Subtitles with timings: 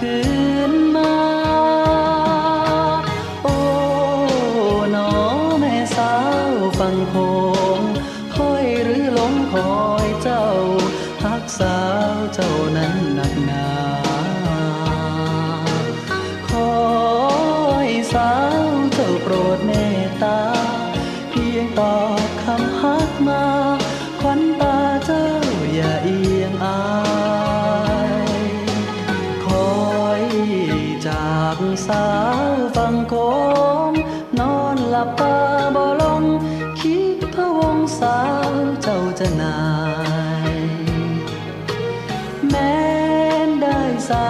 [0.00, 0.37] could
[37.98, 38.18] สา
[38.50, 39.58] วเจ้าจะนา
[40.54, 40.56] ย
[42.48, 42.76] แม้
[43.46, 43.78] นได้
[44.08, 44.26] สา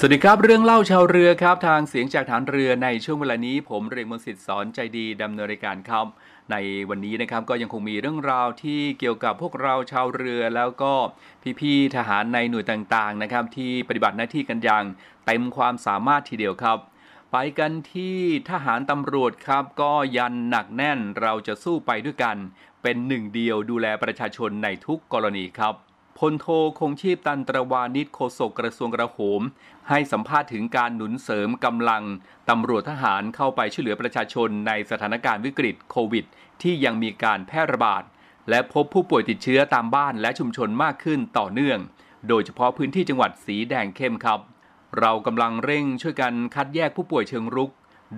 [0.00, 6.06] สวัสดีครับ เรื่องเล่าชาวเรือครับ ทางเสียงจากฐานเรือในช่วงเวลานี้ ผมเรียงมนสิทธิ์สอนใจดีดำเนินรายการครับ
[6.50, 6.56] ใน
[6.90, 10.92] วันนี้นะครับก็ยังคงมีเรื่องราวที่เกี่ยวกับพวกเราชาวเรือแล้วก็
[11.60, 14.84] พี่ๆทหารในหน่วยต่างๆนะครับที่ปฏิบัติหน้าที่กันอย่าง
[15.26, 16.78] เต็มความสามารถทีเดียวครับ
[17.32, 18.18] ไปกันที่
[18.50, 22.36] ทหารตำรวจครับ ก็ยันหนักแน่นเราจะสู้ไปด้วยกัน
[22.82, 25.87] เป็นหนึ่งเดียวดูแลประชาชนในทุกกรณีครับ
[26.22, 26.46] พลโท
[26.78, 29.42] คงชีพตันตรวานิชโฆษกกระทรวงกระโหม
[29.88, 32.02] ให้สัมภาษณ์ถึงการหนุนเสริมกำลัง
[32.50, 36.24] ตำรวจทหารเข้าไปช่วยเหลือประชาชนในสถานการณ์วิกฤตโควิด
[36.62, 38.02] ที่ยังมีการแพร่ระบาด
[38.48, 41.78] และพบผู้ป่วยติดเชื้อตามบ้านและชุมชนมากขึ้นต่อเนื่อง
[42.28, 44.40] โดยเฉพาะพื้นที่จังหวัดสีแดงเข้มครับ
[44.98, 47.70] เรากำลังเร่งช่วยกันคัดแยกผู้ป่วยเชิงรุก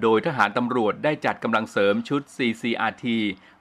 [0.02, 3.04] โดยทหารตำรวจได้จัดกำลังเสริมชุด CCRT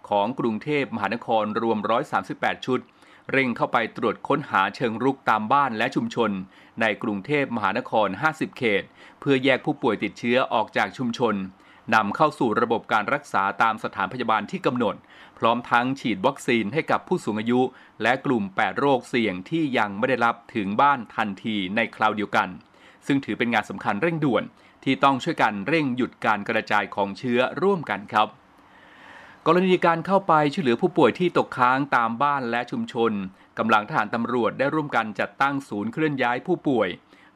[0.09, 1.77] ของกรุงเทพมหานครรวม
[2.21, 2.81] 138 ชุด
[3.31, 6.31] เร่งเข้าไปตรวจค้นหาเชิงรุกตามบ้านและชุมชน
[6.81, 8.83] ในกรุงเทพมหานคร 50 เขต
[9.19, 11.35] เพื่อแยกผู้ป่วยติดเชื้อออกจากชุมชน
[11.95, 14.95] นำเข้าสู่ระบบการรักษาตามสถานพยาบาลที่กำหนด
[15.37, 17.61] พร้อมทั้งฉีดวัคซีนให้กับผู้สูงอายุ
[18.01, 22.49] และกลุ่ม 8 โรคเสี่ยงที่ยังไม่ได้รับถึงบ้านทันทีในคราวเดียวกัน
[23.05, 24.43] ซึ่งถือเป็นงานสำคัญเร่งด่วน
[24.83, 28.27] ที่ต้องช่วยกันเร่งหยุดการกระจายของเชื้อร่วมกันครับ
[29.51, 33.11] กรณีการเข้าไปช่วยเหลือผู้ป่วยที่ตกค้างตามบ้านและชุมชน
[33.59, 36.89] กำลังทหารตำรวจได้ร่วมกันจัดตั้งศูนย์เคลื่อนย้ายผู้ป่วย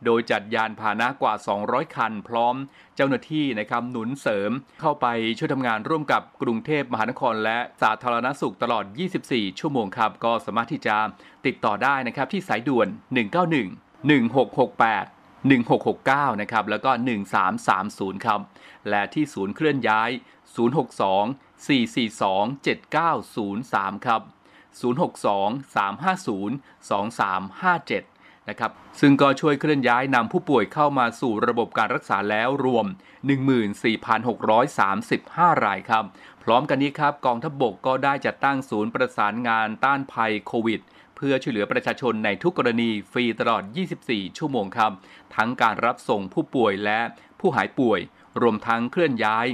[0.06, 1.34] โดยจัดยานพาหนะกว่า
[1.66, 2.56] 200 คัน พร้อม
[2.96, 4.52] เจ้าหน้าที่นะครับหนุนเสริม
[4.82, 5.08] เข้าไป
[5.38, 8.86] ช่วยทำงานร่วมกับกรุงเทพมหานคร และสาธารณสุขตลอด
[9.24, 10.96] 24 ชั่วโมงครับ ก็สามารถที่จะ
[11.46, 12.88] ติดต่อได้นะครับที่สายด่วน
[13.48, 16.92] 191 1668 1669 นะครับ แล้วก็
[17.60, 18.40] 1330 ครับ
[18.90, 20.10] และที่ศูนย์เคลื่อนย้าย
[20.86, 22.46] 062 442
[23.36, 24.22] 7903 ครับ
[24.82, 26.52] 062 350
[28.10, 32.86] 2357 นะครับ ซึ่งก็ช่วยเคลื่อนย้ายนำผู้ป่วยเข้ามาสู่ระบบการรักษาแล้วรวม
[33.90, 36.04] 14,635 รายครับ
[36.44, 40.82] พร้อมกันนี้ครับ กองทัพบบกก็ได้จัดตั้งศูนย์ประสานงานต้านภัยโควิด
[41.16, 43.64] เพื่อช่วยเหลือประชาชนในทุกกรณีฟรีตลอด
[44.02, 44.92] 24 ชั่วโมงครับ
[45.36, 47.00] ทั้งการรับส่งผู้ป่วยและ
[47.40, 48.00] ผู้หายป่วย
[48.42, 49.48] รวมทั้งเคลื่อนย้าย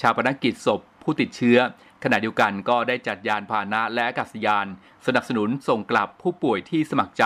[0.00, 1.58] ชาปนกิจศพ ผู้ติดเชื้อ
[2.04, 4.66] ขณะเดียวกันก็ได้จัดยานพาหนะและอากาศยาน
[5.06, 7.24] สนับสนุนส่งกลับผู้ป่วยที่สมัครใจ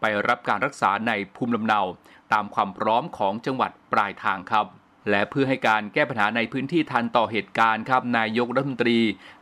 [0.00, 1.80] ไปรับการรักษาในภูมิลำเนา
[2.32, 4.66] ตามความพร้อมของจังหวัดปลายทางครับ
[5.10, 8.98] และเพื่อให้การแก้ปัญหาในพื้นที่ทันต่อเหตุการณ์ครับนายกรัฐมนตรี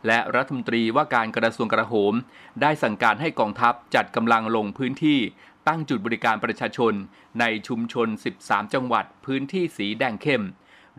[0.07, 2.13] และรัฐมนตรีว่าการกระทรวงกลาโหม
[2.61, 5.19] ได้สั่งการให้กองทัพจัดกำลังลงพื้นที่
[5.67, 6.93] ตั้งจุดบริการประชาชน
[7.39, 8.07] ในชุมชน
[8.41, 10.43] 13 จังหวัด พื้นที่สีแดงเข้ม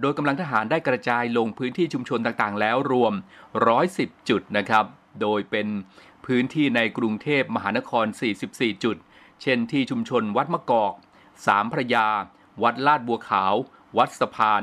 [0.00, 3.12] โดยกำลังทหารได้กระจายลงพื้นที่ชุมชนต่างๆ แล้วรวม
[3.71, 4.85] 110 จุดนะครับ
[5.21, 5.67] โดยเป็น
[6.27, 8.06] พื้นที่ในกรุงเทพมหานคร
[8.45, 8.97] 44 จุด
[9.43, 10.93] เช่นที่ชุมชนวัดมะกอก
[11.47, 12.09] สามพระยา
[12.62, 13.55] วัดลาดบัวขาว
[13.99, 14.62] วัดสะพาน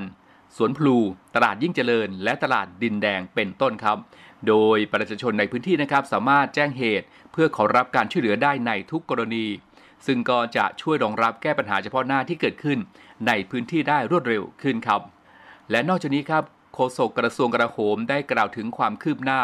[0.55, 0.97] สวนพลู
[1.35, 3.97] ตลาดยิ่งเจริญ และตลาดดินแดงเป็นต้นครับ
[4.47, 9.45] โดยประชาชนในพื้นที่นะครับสามารถแจ้งเหตุ เพื่อขอรับการช่วยเหลือได้ในทุกกรณี
[10.05, 12.77] ซึ่งก็จะช่วยรองรับแก้ปัญหาเฉพาะหน้าที่เกิดขึ้น
[13.27, 15.01] ในพื้นที่ได้รวดเร็วขึ้นครับ
[15.71, 19.41] และนอกจากนี้ครับโฆษกกระทรวงกลาโหมได้กล่าวถึงความคืบหน้า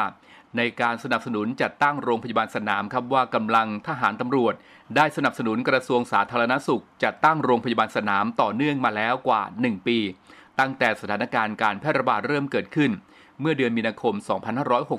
[0.57, 4.53] ในการสนับสนุนจัดตั้งโรงพยาบาลสนามครับว่ากำลังทหารตำรวจ
[4.95, 9.97] ได้สนับสนุนกระทรวงสาธารณสุข จัดตั้งโรงพยาบาลสนามต่อเนื่องมาแล้วกว่า 1 ปี
[10.59, 12.91] ตั้งแต่สถานการณ์การแพร่ระบาดเริ่มเกิดขึ้น
[13.39, 14.13] เมื่อเดือนมีนาคม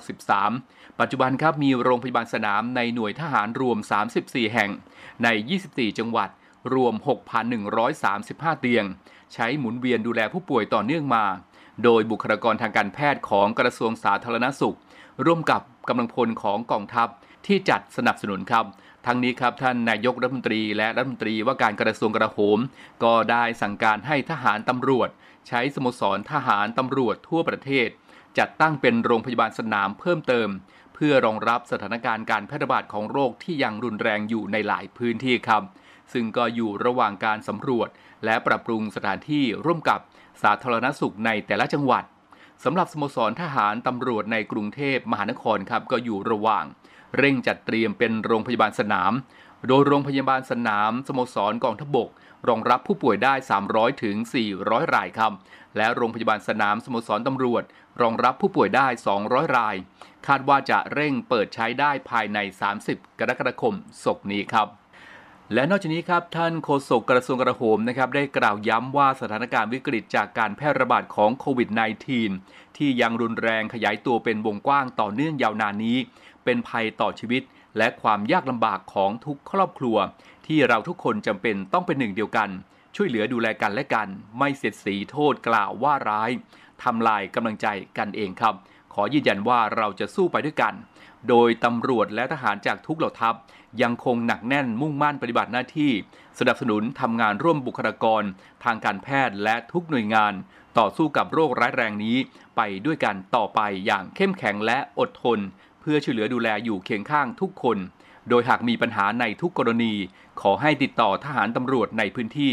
[0.02, 3.78] 2563 ปัจจุบันครับมีโรงพยาบาลสนามในหน่วยทหารรวม
[4.16, 4.70] 34 แห่ง
[5.24, 5.28] ใน
[5.64, 6.28] 24 จังหวัด
[6.74, 6.94] รวม
[7.78, 8.84] 6,135 เตียง
[9.34, 11.24] ใช้หมุนเวียนดูแลผู้ป่วยต่อเนื่องมา
[11.84, 14.76] โดยบุคลากรทางการแพทย์ของกระทรวงสาธารณสุข
[15.26, 17.08] ร่วมกับกำลังพลของกองทัพ
[17.46, 18.64] ที่จัดสนับสนุนครับ
[19.06, 22.58] ทั้งนี้ครับท่านนายกรัฐมนตรีและรัฐมนตรีว่าการกระทรวงกลาโหม
[23.04, 25.08] ก็ได้สั่งการให้ทหารตำรวจ
[25.48, 27.88] ใช้สโมสรทหารตำรวจทั่วประเทศ
[28.38, 30.48] จัดตั้งเป็นโรงพยาบาลสนามเพิ่มเติม
[30.94, 35.62] เพื่อรองรับสถานการณ์การแพร่ระบาดของโรคที่ยังรุนแรงอยู่ในหลายพื้นที่ครับ
[36.12, 37.88] ซึ่งก็อยู่ระหว่างการสำรวจ
[38.24, 40.00] และปรับปรุงสถานที่ร่วมกับ
[40.42, 42.04] สาธารณสุขในแต่ละจังหวัด
[42.64, 46.64] สำหรับสโมสรทหารตำรวจในกรุงเทพมหานครครับก็อยู่ระหว่าง
[47.18, 49.12] เร่งจัดเตรียมเป็นโรงพยาบาลสนาม
[49.68, 52.08] โดยโรงพยาบาลสนามสโมสรกองทบก
[52.48, 53.34] รองรับผู้ป่วยได้
[53.68, 54.16] 300 ถึง
[54.54, 55.32] 400 รายครับ
[55.76, 57.62] และโรงพยาบาลสนามสโมสรตำรวจ
[58.00, 58.86] รองรับผู้ป่วยได้
[59.22, 59.76] 200 ราย
[60.26, 62.38] คาดว่าจะเร่งเปิดใช้ได้ภายใน
[62.78, 63.74] 30 กรกฎาคม
[64.04, 64.81] ศกนี้ครับ
[65.54, 71.68] และนอกจากนี้ครับท่านโฆษกกระทรวงกลาโหมนะครับได้กล่าวย้ำว่าสถานการณ์วิกฤตจากการแพร่ระบาดของโควิด
[72.22, 75.98] -19 ที่ยังรุนแรงขยายตัวเป็นวงกว้างต่อเนื่องยาวนานนี้
[76.44, 77.42] เป็นภัยต่อชีวิต
[77.78, 79.96] และความยากลำบากของทุกครอบครัว
[80.46, 82.48] ที่เราทุกคนจำเป็นต้องเป็นหนึ่งเดียวกัน
[82.96, 86.30] ช่วยเหลือดูแลกันและกัน ไม่เสียดสีโทษกล่าวว่าร้าย
[86.82, 87.66] ทำลายกำลังใจ
[87.98, 88.54] กันเองครับ
[88.94, 90.74] ขอยืนยันว่าเราจะสู้ไปด้วยกัน
[91.28, 93.34] โดยตำรวจและทหารจากทุกเหล่าทัพ
[93.82, 95.92] ยังคงหนักแน่นมุ่งมั่นปฏิบัติหน้าที่
[96.38, 98.22] สนับสนุนทำงานร่วมบุคลากร
[98.64, 100.32] ทางการแพทย์และทุกหน่วยงาน
[100.78, 102.16] ต่อสู้กับโรคร้ายแรงนี้
[102.56, 105.38] ไปด้วยกันต่อไปอย่างเข้มแข็งและอดทน
[105.80, 107.78] เพื่อช่วยเหลือดูแลอยู่เคียงข้างทุกคน
[108.28, 109.94] โดยหากมีปัญหาในทุกกรณี
[110.40, 112.52] ขอให้ติดต่อทหารตำรวจในพื้นที่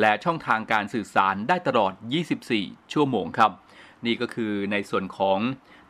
[0.00, 1.92] และช่องทางการสื่อสารได้ตลอด
[2.42, 3.50] 24 ชั่วโมงครับ
[4.06, 5.38] นี่ก็คือในส่วนของ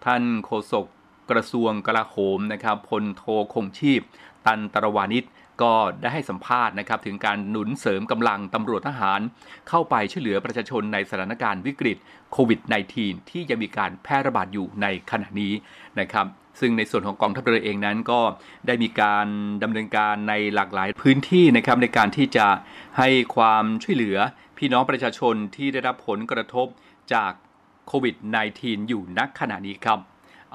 [0.05, 0.87] ท่านโฆษก
[1.31, 4.01] กระทรวงกลาโหมนะครับพลโทคงชีพ
[4.47, 5.25] ตันตรวานิช
[5.63, 9.21] ก็ได้ให้สัมภาษณ์นะครับถึงการหนุนเสริมกำลังตำรวจทหาร
[9.69, 11.97] เข้าไปช่วยเหลือประชาชนในสถานการณ์วิกฤต
[12.33, 12.61] โควิด
[12.95, 15.53] -19 ที่ยังมีการแพร่ระบาดอยู่ในขณะนี้
[16.01, 16.27] นะครับ
[16.61, 18.21] ซึ่งในส่วนของกองทัพเรือเองนั้นก็
[18.67, 19.27] ได้มีการ
[19.63, 22.47] ดำเนินการในหลากหลายพื้นที่นะครับในการที่จะ
[22.99, 24.17] ให้ความช่วยเหลือ
[24.59, 26.67] พี่น้องประชาชนที่ได้รับผลกระทบ
[27.13, 27.33] จาก
[27.89, 28.15] โควิด
[28.53, 29.99] -19 อยู่ณขณะนี้ครับ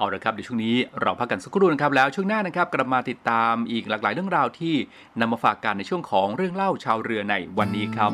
[0.00, 4.74] เอาละครับเดี๋ยวช่วงนี้เราพักกันสักครู่นะครับแล้วช่วงหน้านะครับกลับมาติดตามอีกหลากหลายเรื่องราวที่
[5.20, 8.12] นำมาฝากกันในช่วงของเรื่องเล่าชาวเรือในวันนี้ครับ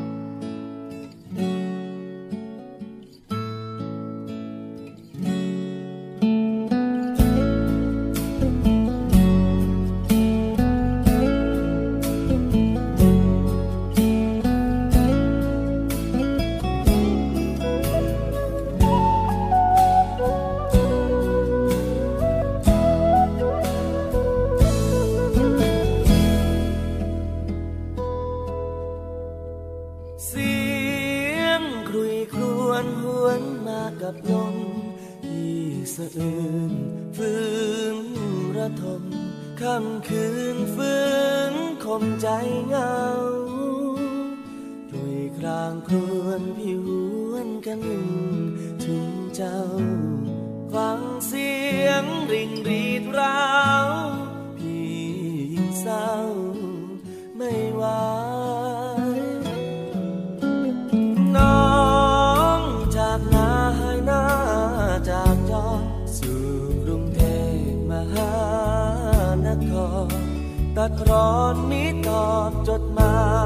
[70.91, 73.46] ดร้อนมิตอบจดหมาย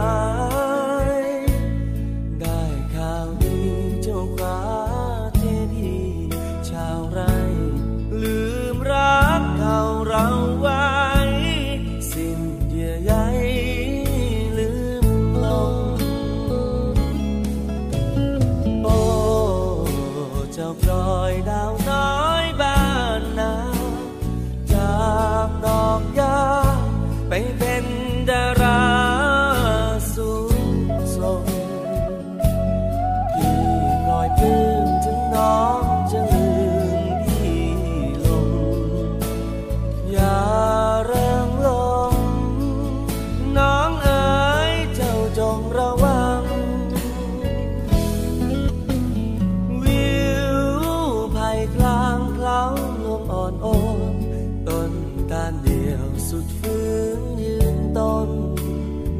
[56.30, 58.28] สุดฟื้นยืนต้น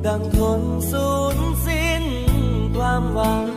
[0.06, 2.04] ดังคนสูญสิ้น
[2.76, 3.49] ความหวัง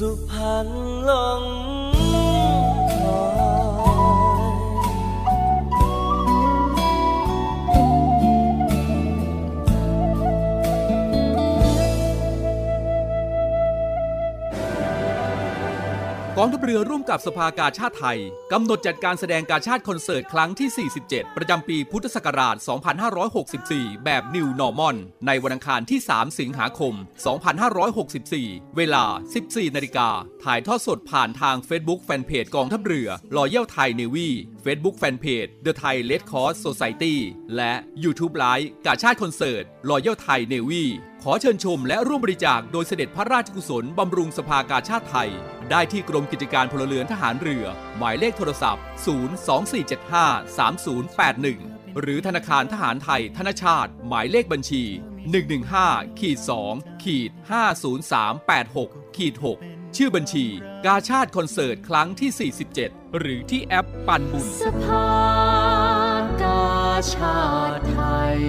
[0.00, 0.68] สุพรรณ
[1.08, 1.42] ลง
[16.42, 18.18] องทัพเรือร่วมกับสภากาชาติไทย
[18.52, 22.56] กำหนดจัดการแสดงกาชาติคอนเสิร์ตครั้งที่ 47 ประจำปีพุทธศักราช
[23.30, 26.94] 2564 แบบ New Normal ในวันอังคารที่ 3 สิงหาคม
[28.04, 29.04] 2564 เวลา
[29.40, 30.08] 14 นาฬิกา
[30.44, 34.28] ถ่ายทอดสดผ่านทาง Facebook Fanpage กองทัพเรือ Royal Thai Navy
[34.64, 37.16] Facebook Fanpage The Thai Red Cross Society
[37.56, 37.72] และ
[38.04, 40.84] YouTube Live กาชาติคอนเสิร์ต Royal Thai Navy
[41.24, 45.30] ขอเชิญชมและร่วมบริจาคโดยเสด็จพระราชกุศลบำรุงสภากาชาติไทย
[45.70, 47.64] ได้ที่กรมกิจการพลเรือนทหารเรือ
[47.98, 48.82] หมายเลขโทรศัพท์
[51.16, 54.82] 024753081 หรือธนาคารทหารไทย ธนชาติ หมายเลขบัญชี
[55.52, 56.38] 115ขีด
[56.72, 57.30] 2ขีด
[58.42, 59.34] 50386ขีด
[59.64, 60.46] 6ชื่อบัญชี
[60.86, 65.08] กาชาติคอนเสิร์ตครั้งที่ 47 หรือที่แอปปันบุญสภา
[66.42, 66.64] กา
[67.14, 67.40] ชา
[67.76, 68.00] ติไท
[68.36, 68.40] ย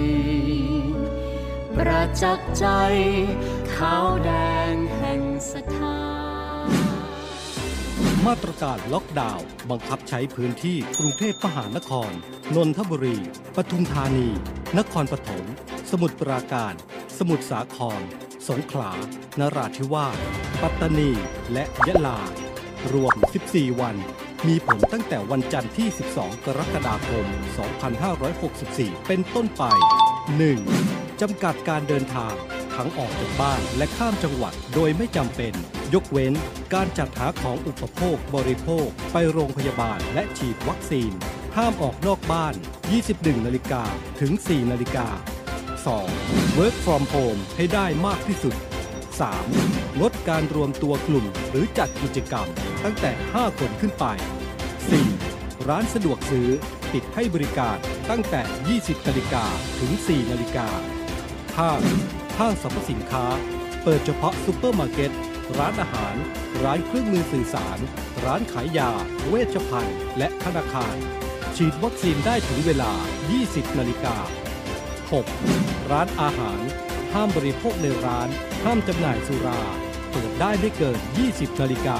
[1.77, 2.65] ประจักษ์ใจ
[3.75, 4.31] ขาวแด
[4.71, 5.99] งแห่งศรัทธา
[8.25, 12.11] มาตรการล็อกดาวน์บังคับใช้พื้นที่กรุงเทพมหานคร
[12.55, 13.17] นนทบุรี
[13.55, 14.29] ปทุมธานี
[14.77, 15.45] นครปฐม
[15.91, 16.73] สมุทรปราการ
[17.17, 18.01] สมุทรสาคร
[18.49, 18.91] สงขลา
[19.39, 20.17] นราธิวาส
[20.61, 21.11] ปัตตานี
[21.53, 22.19] และยะลา
[22.93, 23.15] รวม
[23.47, 23.95] 14 วัน
[24.47, 25.87] มีผลตั้งแต่วันจันทร์ที่
[26.17, 27.25] 12 กรกฎาคม
[28.21, 29.63] 2564 เป็นต้นไป
[30.41, 31.10] 1.
[31.21, 32.33] จำกัดการเดินทาง
[32.75, 35.53] ทั้งออกจากบ้านและข้ามจังหวัดโดยไม่จำเป็น
[35.93, 36.33] ยกเว้น
[36.73, 41.11] การจัดหาของอุปโภคบริโภค ไปโรงพยาบาลและฉีดวัคซีน
[41.57, 42.53] ห้ามออกนอกบ้าน
[42.99, 43.83] 21 นาฬิกา
[44.21, 45.07] ถึง 4 นาฬิกา
[45.79, 46.57] 2.
[46.59, 48.55] Work from home ให้ได้มากที่สุด
[49.23, 50.01] 3.
[50.01, 52.47] ลดการรวมตัวกลุ่มหรือจัดกิจกรรม
[52.83, 54.05] ตั้งแต่ 5 คนขึ้นไป
[54.91, 55.67] 4.
[55.67, 56.49] ร้านสะดวกซื้อ
[56.91, 57.77] ปิดให้บริการ
[58.09, 58.41] ตั้งแต่
[58.79, 59.45] 20นาฬิกา
[59.79, 60.69] ถึง 4 นาฬิกา
[61.57, 61.81] ห้าง
[62.39, 63.25] ห้างสรรพสินค้า
[63.83, 65.11] เปิดเฉพาะซูเปอร์มาร์เก็ต
[65.57, 66.15] ร้านอาหาร
[66.63, 67.79] ร้านเครื่องมือสื่อสาร
[68.25, 68.91] ร้านขายยา
[69.27, 70.95] เวชภัณฑ์ และธนาคาร
[71.55, 72.91] ฉีดวัคซีนได้ถึงเวลา
[73.35, 74.15] 20 นาฬิกา
[75.23, 75.91] 6.
[75.91, 76.59] ร้านอาหาร
[77.13, 78.29] ห้ามบริโภคในร้าน
[78.63, 79.61] ห้ามจำหน่ายสุรา
[80.11, 81.99] เปิดได้ไม่เกิน 20 นาฬิกา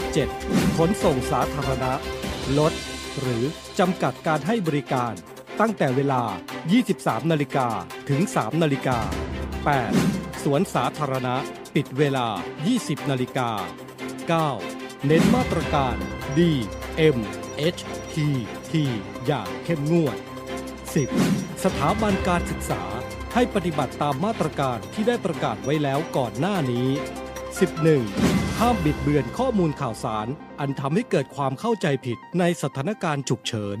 [0.00, 0.76] 7.
[0.76, 1.92] ขนส่งสาธารณะ
[2.58, 2.72] ลด
[3.20, 3.44] หรือ
[3.78, 5.14] จำกัดการให้บริการ
[5.60, 6.22] ตั้งแต่เวลา
[6.76, 7.68] 23 นาฬิกา
[8.08, 8.98] ถึง 3 นาฬิกา
[9.72, 10.44] 8.
[10.44, 11.34] สวนสาธารณะ
[11.74, 12.26] ปิดเวลา
[12.68, 13.50] 20 นาฬิกา
[14.48, 15.06] 9.
[15.06, 15.96] เน้นมาตรการ
[16.38, 16.40] D
[17.16, 17.18] M
[17.76, 17.80] H
[18.12, 18.16] T
[18.70, 18.72] T
[19.26, 20.16] อย่างเข้มงวด
[20.90, 21.64] 10.
[21.64, 22.82] สถาบันการศึกษา
[23.34, 26.88] ให้ปฏิบัติตามมาตรการที่ได้ประกาศไว้แล้วก่อนหน้านี้
[27.74, 28.60] 11.
[28.60, 30.26] ห้ามบิดเบือนข้อมูลข่าวสาร
[30.60, 33.80] อันทำให้เกิดความเข้าใจผิดในสถานการณ์ฉุกเฉิน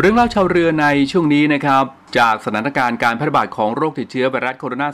[0.00, 1.84] เรื่องเล่าชาวเรือในช่วงนี้นะครับ
[2.18, 4.84] จากสถานการณ์การแพร่ระบาดของโรคติดเชื้อไวรัสโคโรน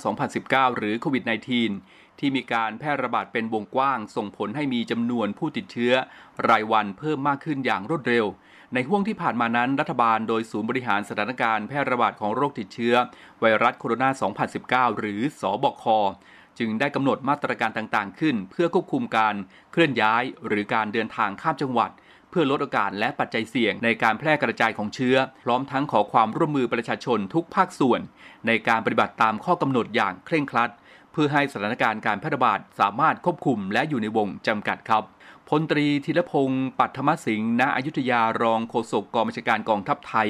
[0.61, 1.25] า 2019 หรือโควิด
[1.71, 5.93] -19 ที่มีการแพร่ระบาดเป็นวงกว้าง ส่งผลให้มีจำนวนผู้ติดเชื้อ
[6.49, 8.27] รายวันเพิ่มมากขึ้นอย่างรวดเร็ว
[8.75, 12.95] ในห่วงที่ผ่านมานั้นรัฐบาลโดยศูนย์บริหารสถานการณ์แพร่ระบาดของโรคติดเชื้อ
[13.41, 15.85] ไวรัสโคโรนา 2019 หรือสอบค
[16.59, 19.35] จึงได้กำหนดมาตรการต่างๆ ขึ้น เพื่อควบคุมการ
[19.73, 21.93] เคลื่อนย้าย หรือการเดินทางข้ามจังหวัด
[22.35, 28.01] พื่อลดโอกาสและปัจจัยเสี่ยงในการแพร่กระจายของเชื้อ พร้อมทั้งขอความร่วมมือประชาชนทุกภาคส่วน
[28.47, 30.71] ในการปฏิบัติตามข้อกำหนดอย่างเคร่งครัด
[31.13, 35.03] เพื่อให้สถานการณ์การแพร่ระบาดสามารถควบคุมและอยู่ในวงจำกัดครับ
[35.49, 40.29] พลตรีธีรพงศ์ปัทมสิงห์ณอยุธยารองโฆษกกองบัญชาการกองทัพไทย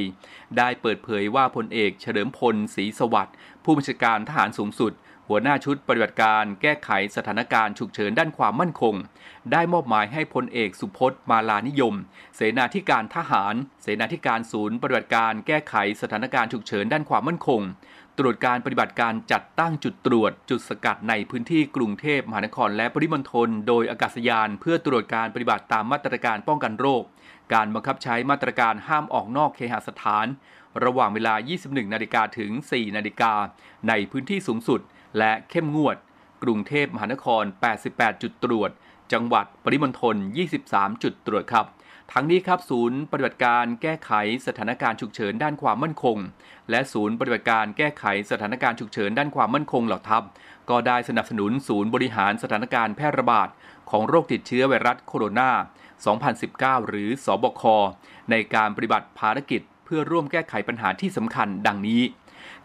[0.57, 4.93] ได้เปิดเผยว่าพลเอกเฉลิมพลศรีสวัสดิ์ผู้บัญชาการทหารสูงสุด
[5.29, 8.95] หัวหน้าชุดปฏิบัติการแก้ไขสถานการณ์ฉุกเฉินด้านความมั่นคง
[9.53, 11.95] ได้มอบหมายให้พลเอกสุพจน์มาลานิยม
[12.37, 17.61] เสนาธิการทหาร เสนาธิการศูนย์ปฏิบัติการแก้ไขสถานการณ์ฉุกเฉินด้านความมั่นคง
[18.19, 27.03] ตรวจการปฏิบัติการจัดตั้งจุดตรวจ จุดสกัดในพื้นที่กรุงเทพมหานครและปริมณฑลโดยอากาศยาน เพื่อตรวจการปฏิบัติตามมาตรการป้องกันโรค
[27.55, 30.27] การบังคับใช้มาตรการห้ามออกนอกเคหสถาน
[30.85, 31.35] ระหว่างเวลา
[31.65, 33.33] 21 นาฬิกาถึง 4 นาฬิกา
[33.89, 34.81] ในพื้นที่สูงสุด
[35.19, 35.97] และเข้มงวด
[36.43, 37.45] กรุงเทพมหานคร
[37.83, 38.71] 88 จุดตรวจ
[39.13, 40.17] จังหวัดปริมณฑล
[40.59, 41.67] 23 จุดตรวจครับ
[42.13, 44.13] ทั้งนี้ครับศูนย์ปฏิบัติการแก้ไข
[44.47, 46.17] สถานการณ์ฉุกเฉินด้านความมั่นคง
[46.71, 50.23] และศูนย์ปฏิบัติการแก้ไขสถานการณ์ฉุกเฉินด้านความมั่นคงเหล่าทัพ
[50.71, 53.49] ก็ได้สนับสนุนศูนย์บริหารสถานการณ์แพร่ระบาด
[53.91, 55.51] ของโรคติดเชื้อไวรัสโคโรนา
[56.21, 57.63] 2019 หรือสอบค
[58.31, 62.03] ในการปฏิบัติภารกิจ เพื่อร่วมแก้ไขปัญหาที่สำคัญดังนี้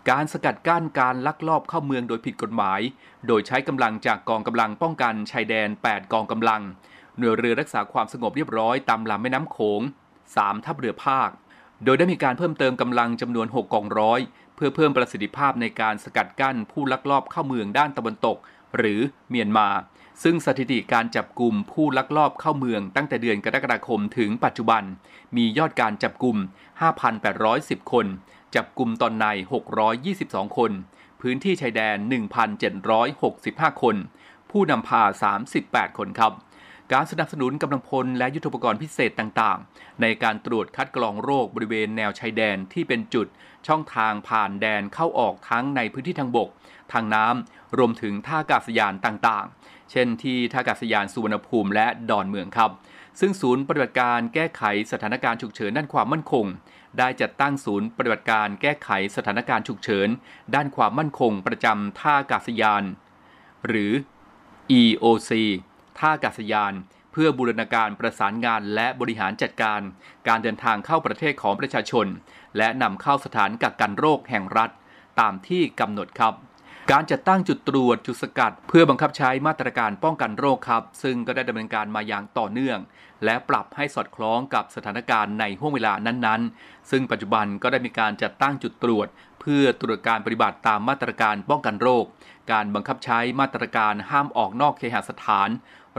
[0.09, 2.81] การสกัดกั้นการลักลอบเข้าเมืองโดยผิดกฎหมาย
[3.27, 6.61] โดยใช้กำลังจากกองกำลังป้องกันชายแดน 8 กองกำลัง
[7.17, 9.81] หน่วยเรือรักษาความสงบเรียบร้อยตามลำแม่น้ำโขง
[10.27, 11.29] 3 ทัพเรือภาค
[11.85, 14.19] โดยได้มีการเพิ่มเติมกำลังจำนวน 6 กองร้อย
[14.55, 18.37] เพื่อเพิ่มประสิทธิภาพในการสกัดกั้นผู้ลักลอบเข้าเมืองด้านตะวันตก
[18.77, 19.69] หรือเมียนมา
[20.23, 24.83] ซึ่งสถิติการจับกลุ่มผู้ลักลอบเข้าเมืองตั้งแต่เดือนกรกฎาคมถึงปัจจุบัน
[25.37, 26.37] มียอดการจับกลุ่ม
[27.13, 28.05] 5,810 คน
[28.55, 29.25] จับกลุ่มตอนใน
[29.93, 30.71] 622 คน
[31.21, 31.97] พื้นที่ชายแดน
[32.69, 33.95] 1,765 คน
[34.51, 35.03] ผู้นำพา
[35.49, 36.33] 38 คนครับ
[36.93, 43.27] การสนับสนุนกำลังพลและยุทโธปกรณ์พิเศษต่างๆ ในการตรวจคัดกรองโรคบริเวณแนวชายแดนที่เป็นจุด
[43.67, 46.49] ช่องทางผ่านแดนเข้าออกทั้งในพื้นที่ทางบก
[46.93, 52.71] ทางน้ำ รวมถึงท่าอากาศยานต่างๆ เช่นที่ท่าอากาศยานสุวรรณภูมิและดอนเมืองครับ
[53.19, 56.45] ซึ่งศูนย์ปฏิบัติการแก้ไขสถานการณ์ฉุกเฉินด้านความมั่นคง
[56.97, 60.09] ได้จัดตั้งศูนย์ปฏิบัติการแก้ไขสถานการณ์ฉุกเฉิน
[60.55, 62.83] ด้านความมั่นคงประจำท่าอากาศยาน
[63.67, 63.91] หรือ
[64.79, 65.31] EOC
[65.97, 66.73] ท่าอากาศยาน
[67.11, 69.81] เพื่อบูรณาการประสานงานและบริหารจัดการ
[70.27, 72.07] การเดินทางเข้าประเทศของประชาชน
[72.57, 74.69] และนำเข้าสถานกักกันโรคแห่งรัฐ
[75.19, 76.33] ตามที่กำหนดครับ
[76.93, 82.79] การจัดตั้งจุดตรวจจุดสกัด เพื่อบังคับใช้มาตรการป้องกันโรคครับ ซึ่งก็ได้ดำเนินการมาอย่างต่อเนื่อง
[83.25, 89.07] และปรับให้สอดคล้องกับสถานการณ์ในห่วงเวลานั้นๆ ซึ่งปัจจุบันก็ได้มีการจัดตั้งจุดตรวจ
[89.41, 92.05] เพื่อตรวจการปฏิบัติตามมาตรการป้องกันโรค
[92.51, 95.49] การบังคับใช้มาตรการห้ามออกนอกเคหสถาน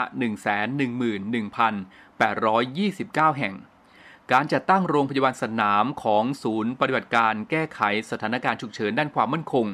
[3.33, 3.55] 111,829 แห่ง
[4.33, 9.67] การจัดตั้งโรงพยาบาลสนามของศูนย์ปฏิบัติการแก้ไขสถานการณ์ฉุกเฉินด้านความมั่นคง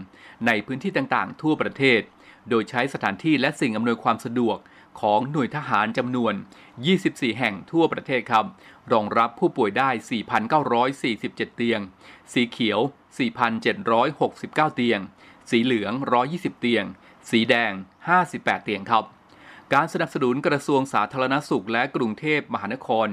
[0.47, 2.01] ในพื้นที่ต่างๆ ทั่วประเทศ
[2.49, 4.57] โดยใช้สถานที่และสิ่งอำนวยความสะดวก
[5.01, 6.35] ของหน่วยทหารจำนวน
[6.87, 8.45] 24 แห่งทั่วประเทศครับ
[8.93, 9.91] รองรับผู้ป่วยได้
[10.73, 11.81] 4,947 เตียง
[12.33, 12.81] สีเขียว
[13.59, 15.01] 4,769 เตียง
[15.51, 15.93] สีเหลือง
[16.29, 16.85] 120 เตียง
[17.31, 17.73] สีแดง
[18.19, 19.05] 58 เตียงครับ
[19.77, 23.09] การสนับสนุนกระทรวงสาธารณสุขและกรุงเทพมหานคร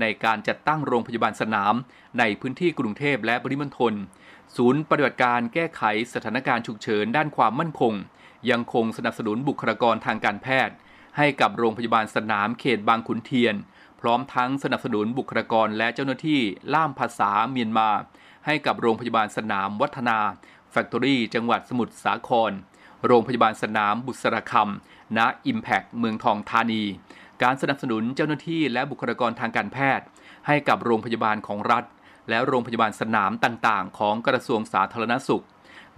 [0.00, 1.74] ในการจัดตั้งโรงพยาบาลสนาม
[2.18, 3.94] ในพื้นที่กรุงเทพและปริมณฑล
[4.56, 5.82] ศูนย์ปฏิบัติการแก้ไข
[6.14, 7.94] สถานการณ์ฉุกเฉินด้านความมั่นคง
[8.50, 10.74] ยังคงสนับสนุนบุคลากรทางการแพทย์
[11.16, 13.54] ให้กับโรงพยาบาลสนามเขตบางขุนเทียน
[14.00, 16.40] พร้อมทั้งสนับสนุนบุคลากรและเจ้าหน้าที่
[16.74, 17.90] ล่ามภาษาเมียนมา
[18.46, 20.18] ให้กับโรงพยาบาลสนามวัฒนา
[20.70, 22.52] แฟคทอรี่จังหวัดสมุทรสาคร
[23.06, 26.82] โรงพยาบาลสนามบุษรคำณ Impact เมืองทองธานี
[27.42, 30.06] การสนับสนุนเจ้าหน้าที่และบุคลากรทางการแพทย์
[30.46, 31.84] ให้กับโรงพยาบาลของรัฐ
[32.28, 35.44] และโรงพยาบาลสนามต่างๆ ของกระทรวงสาธารณสุข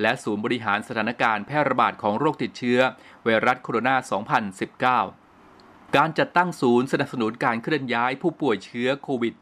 [0.00, 2.80] และศูนย์บริหารสถานการณ์แพร่ระบาดของโรคติดเชื้อ
[3.24, 9.34] ไวรัสโคโรนา 2019 การจัดตั้งศูนย์สนับสนุนการเคลื่อนย้ายผู้ป่วยเชื้อโควิด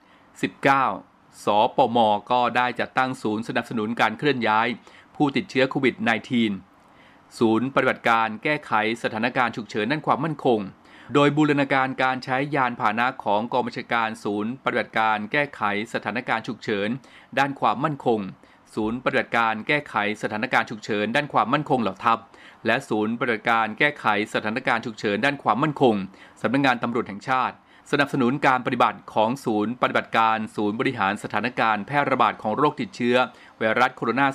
[0.68, 1.46] -19 ส
[1.76, 1.98] ปม
[2.30, 4.68] ก็ได้จัดตั้งศูนย์สนับสนุนการเคลื่อนย้าย
[5.16, 6.71] ผู้ติดเชื้อโควิด -19
[7.38, 10.60] ศูนย์ปฏิบัติการแก้ไขสถานการณ์ฉุกเฉินด้านความมั่นคง
[11.14, 16.88] โดยบูรณาการการใช้ยานพาหนะของกองบัญชาการศูนย์ปฏิบัติการแก้ไขสถานการณ์ฉุกเฉิน
[17.38, 18.20] ด้านความมั่นคง
[18.74, 22.18] ศูนย์ปฏิบัติการแก้ไขสถานการณ์ฉุกเฉิน ด้านความมั่นคงเหล่าทัพ
[22.66, 25.94] และศูนย์ปฏิบัติการแก้ไขสถานการณ์ฉุกเฉินด้านความมั่นคง
[26.40, 27.54] สำนักงานตำรวจแห่งชาติ
[27.90, 33.16] สนับสนุนการปฏิบัติของศูนย์ปฏิบัติการ ศูนย์บริหารสถานการณ์แพร่ระบาดของโรคติดเชื้อ
[33.58, 34.26] ไวรัสโคโรนา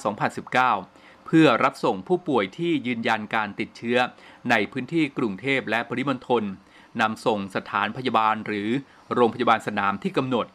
[0.88, 0.96] 2019
[1.27, 3.97] เพื่อรับส่งผู้ป่วยที่ยืนยันการติดเชื้อ
[4.49, 6.43] ในพื้นที่กรุงเทพและปริมณฑล
[7.01, 8.69] นำส่งสถานพยาบาลหรือ
[9.13, 10.45] โรงพยาบาลสนามที่กำหนด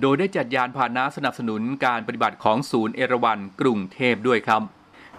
[0.00, 4.62] โดยได้จัดยานพาหนะสนับสนุนการปฏิบัติของศูนย์เอราวัณกรุงเทพด้วยครับ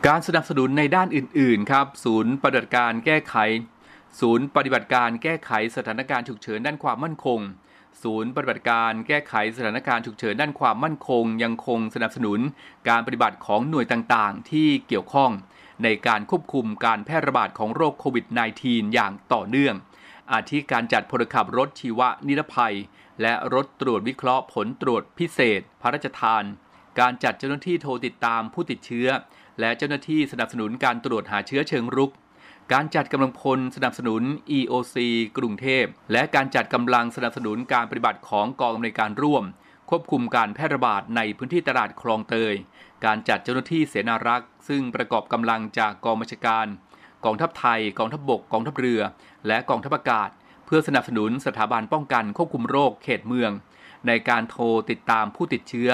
[0.08, 3.36] การสนับสนุนในด้านอื่น ๆ ครับ ศูนย์ปฏิบัติการแก้ไข
[4.20, 7.40] ศูนย์ปฏิบัติการแก้ไขสถานการณ์ฉุกเฉินด้านความมั่นคง
[8.02, 12.40] ศูนย์ปฏิบัติการแก้ไขสถานการณ์ฉุกเฉินด้านความมั่นคง ยังคงสนับสนุน
[12.90, 15.32] การปฏิบัติของหน่วยต่างๆ ที่เกี่ยวข้อง
[15.84, 18.26] ในการควบคุมการแพร่ระบาดของโรคโควิด
[18.60, 19.76] -19 อย่างต่อเนื่อง
[20.32, 22.76] อาทิการจัดพลขับรถชีวนิรภัย
[23.22, 26.44] และรถตรวจวิเคราะห์ผลตรวจพิเศษ พระราชทาน
[27.00, 29.08] การจัดเจ้าหน้าที่โทรติดตามผู้ติดเชื้อ
[29.60, 32.12] และเจ้าหน้าที่สนับสนุนการตรวจหาเชื้อเชิงรุก
[32.72, 34.22] การจัดกำลังพลสนับสนุน
[34.58, 34.96] EOC
[35.38, 39.44] กรุงเทพ และการจัดกำลังสนับสนุนการปฏิบัติของกองอำนวยการร่วม
[39.90, 42.54] ควบคุมการแพร่ระบาดในพื้นที่ตลาดคลองเตย
[43.06, 46.68] การจัดเจ้าหน้าที่เสนารักษ์ ซึ่งประกอบกำลังจากกองบัญชาการ
[47.26, 49.02] กองทัพไทย กองทัพบบก กองทัพเรือ
[49.48, 50.30] และกองทัพอากาศ
[50.66, 53.52] เพื่อสนับสนุนสถาบันป้องกันควบคุมโรคเขตเมือง
[54.08, 55.90] ในการโทรติดตามผู้ติดเชื้อ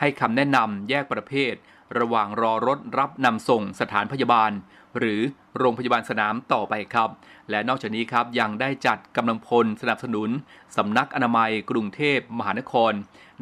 [0.00, 1.54] ให้คำแนะนำแยกประเภท
[1.98, 4.52] ระหว่างรอรถรับนำส่งสถานพยาบาล
[4.98, 5.20] หรือ
[5.58, 7.10] โรงพยาบาลสนามต่อไปครับ
[7.50, 10.30] และนอกจากนี้ครับยังได้จัดกำลังพลสนับสนุน
[10.76, 12.92] สำนักอนามัยกรุงเทพมหานคร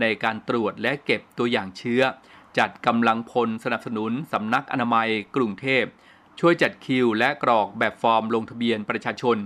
[0.00, 2.02] ในการตรวจและเก็บตัวอย่างเชื้อ
[2.58, 5.84] จัดกำลังพลสนับสนุนสำนักอนามัยกรุงเทพ
[6.40, 9.36] ช่วยจัดคิวและกรอกแบบฟอร์มลงทะเบียนประชาชน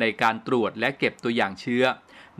[0.00, 1.82] ในการตรวจและเก็บตัวอย่างเชื้อ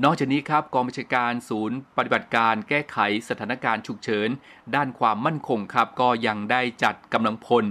[0.04, 4.28] นอกจากนี้ครับกองบัญชาการศูนย์ปฏิบัติการแก้ไขสถานการณ์ฉุกเฉิน
[4.74, 7.64] ด้านความมั่นคงครับก็ยังได้จัดกำลังพล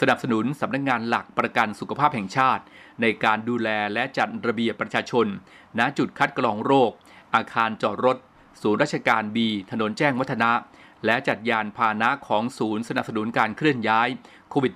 [0.00, 2.62] สนับสนุนสำนักงงานหลักประกันสุขภาพแห่งชาติ
[3.00, 5.26] ในการดูแลและจัดระเบียบประชาชน
[5.78, 6.90] ณจุดคัดกรองโรค
[7.34, 8.16] อาคารจอดรถ
[8.62, 10.52] ศูนย์ราชการบีถนนแจ้งวัฒนะ
[11.06, 14.08] และจัดยานพาหนะของศูนย์สนับสนุนการเคลื่อนย้าย
[14.50, 14.74] โควิด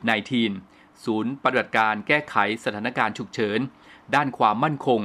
[0.50, 3.60] -19 ศูนย์ปฏิบัติการแก้ไขสถานการณ์ฉุกเฉิน
[4.14, 5.00] ด้านความมั่นคง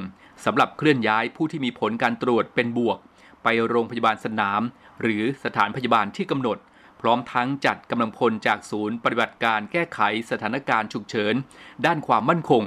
[0.45, 2.97] สำหรับเคลื่อนย้ายผู้ที่มีผลการตรวจเป็นบวก
[3.43, 4.62] ไปโรงพยาบาลสนาม
[5.02, 6.58] หรือสถานพยาบาลที่กำหนด
[7.02, 9.99] พร้อมทั้งจัดกำลังพลจากศูนย์ปฏิบัติการแก้ไข
[10.32, 11.36] สถานการณ์ฉุกเฉิน
[11.86, 12.63] ด้านความมั่นคง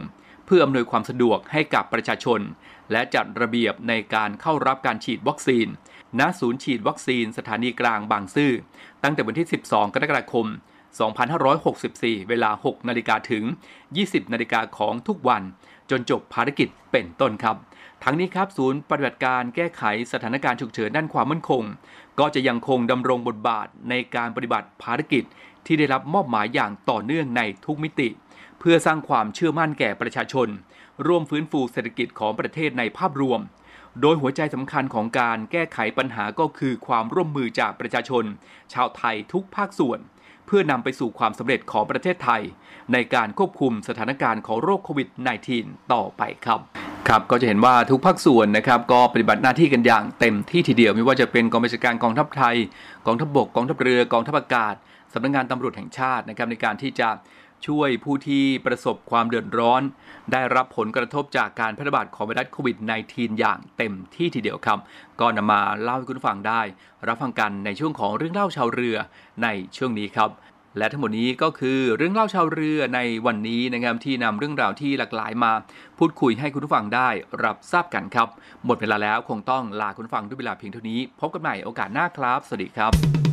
[0.46, 2.40] เพื่ออำนวยความสะดวกให้กับประชาชน
[2.92, 5.66] และจัดระเบียบในการเข้ารับการฉีดวัคซีน
[6.18, 8.52] ณ ศูนย์ฉีดวัคซีนสถานีกลางบางซื่อ
[9.02, 10.46] ตั้งแต่วันที่ 12 กรกฎาคม
[11.42, 13.44] 2564 เวลา 6 นาฬิกาถึง
[13.88, 15.42] 20 นาฬิกาของทุกวัน
[15.92, 17.56] จนจบภารกิจเป็นต้นครับ
[18.04, 21.62] ทั้งนี้ครับศูนย์ปฏิบัติการแก้ไขสถานการณ์ฉุกเฉินด้านความมั่นคง
[22.18, 25.24] ก็จะยังคงดำรงบทบาทในการปฏิบัติภารกิจ
[25.66, 28.08] ที่ได้รับมอบหมายอย่างต่อเนื่องในทุกมิติ
[28.58, 30.48] เพื่อสร้างความเชื่อมั่นแก่ประชาชน
[31.06, 33.40] ร่วมฟื้นฟูเศรษฐกิจของประเทศในภาพรวม
[34.00, 38.24] โดยหัวใจสำคัญของการแก้ไขปัญหาก็คือความร่วมมือจากประชาชน
[38.72, 39.98] ชาวไทยทุกภาคส่วน
[40.52, 42.42] พื่อนำไปสู่ความสำเร็จของประเทศไทย
[42.92, 45.08] ในการควบคุมสถานการณ์ของโรคโควิด
[45.50, 46.60] -19 ต่อไปครับ
[47.08, 52.56] ครับก็จะเห็นว่าทุกภาคส่วนนะครับก็ปฏิบัติหน้าที่กันอย่างเต็มที่ทีเดียวไม่ว่าจะเป็นกองบัญชาการกองทัพไทย
[53.06, 54.74] กองทัพบกกองทัพเรือกองทัพอากาศ
[55.12, 57.08] สำนักงานตำรวจแห่งชาตินะครับในการที่จะ
[57.66, 59.82] ช่วยผู้ที่ประสบความเดือดร้อน
[60.32, 62.76] ได้รับผลกระทบจากการแพร่ระบาดของไวรัสโควิด
[63.08, 64.78] -19 อย่างเต็มที่ทีเดียวครับ
[65.20, 66.60] ก็นำมาเล่าให้คุณฟังได้
[67.06, 68.96] รับฟังกันในช่วงของเรื่องเล่าชาวเรือ
[69.42, 70.30] ในช่วงนี้ครับ
[70.78, 75.52] และทั้งหมดนี้ก็คือเรื่องเล่าชาวเรือในวันนี้นะครับที่นำเรื่องราวที่หลากหลายมา
[75.98, 77.08] พูดคุยให้คุณผู้ฟังได้
[77.44, 78.28] รับทราบกันครับ
[78.66, 83.31] หมดเวลาแล้วคงต้องลาคุณผู้ฟังด้วยเวลาเพียงเท่านี้ พบกันใหม่โอกาสหน้าครับ สวัสดีครับ